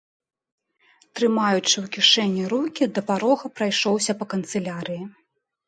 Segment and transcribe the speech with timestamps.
[1.19, 5.03] Трымаючы ў кішэні рукі, да парога прайшоўся па канцылярыі.